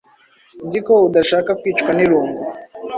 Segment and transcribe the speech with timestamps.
[0.65, 2.41] Nzi ko udashaka kwicwa nirungu.